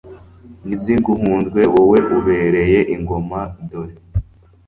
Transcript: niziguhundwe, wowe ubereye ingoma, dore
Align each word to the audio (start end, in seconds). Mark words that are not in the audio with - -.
niziguhundwe, 0.67 1.61
wowe 1.73 1.99
ubereye 2.17 2.79
ingoma, 2.95 3.39
dore 3.69 3.95